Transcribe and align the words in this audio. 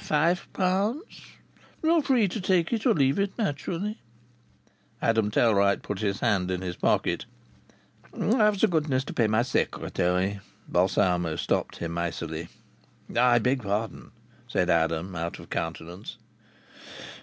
"Five 0.00 0.50
pounds. 0.54 1.26
You 1.82 1.90
are 1.92 2.02
free 2.02 2.26
to 2.26 2.40
take 2.40 2.72
it 2.72 2.86
or 2.86 2.94
leave 2.94 3.18
it, 3.18 3.36
naturally." 3.36 3.98
Adam 5.02 5.30
Tellwright 5.30 5.82
put 5.82 5.98
his 5.98 6.20
hand 6.20 6.50
in 6.50 6.62
his 6.62 6.74
pocket. 6.76 7.26
"Have 8.18 8.58
the 8.58 8.66
goodness 8.66 9.04
to 9.04 9.12
pay 9.12 9.26
my 9.26 9.42
secretary," 9.42 10.40
Balsamo 10.68 11.36
stopped 11.36 11.76
him 11.76 11.98
icily. 11.98 12.48
"I 13.14 13.38
beg 13.40 13.62
pardon," 13.62 14.12
said 14.48 14.70
Adam, 14.70 15.14
out 15.14 15.38
of 15.38 15.50
countenance. 15.50 16.16